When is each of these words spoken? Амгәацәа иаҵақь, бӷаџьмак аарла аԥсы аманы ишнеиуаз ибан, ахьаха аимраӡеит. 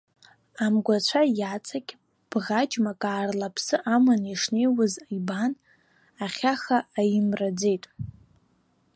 Амгәацәа 0.65 1.21
иаҵақь, 1.39 1.91
бӷаџьмак 2.29 3.01
аарла 3.11 3.47
аԥсы 3.51 3.77
аманы 3.93 4.27
ишнеиуаз 4.33 4.93
ибан, 5.17 5.51
ахьаха 6.25 6.77
аимраӡеит. 6.99 7.85